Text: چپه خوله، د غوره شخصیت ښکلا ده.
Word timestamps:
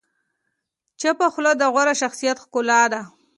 چپه 0.99 1.27
خوله، 1.33 1.51
د 1.57 1.63
غوره 1.73 1.93
شخصیت 2.01 2.37
ښکلا 2.43 2.81
ده. 2.93 3.01